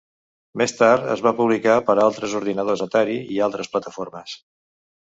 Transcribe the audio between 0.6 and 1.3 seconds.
Més tard es